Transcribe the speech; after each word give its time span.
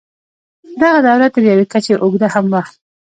دغه 0.81 0.99
دوره 1.07 1.27
تر 1.33 1.41
یوې 1.51 1.65
کچې 1.73 1.93
اوږده 2.03 2.27
هم 2.35 2.45
وه. 2.53 2.61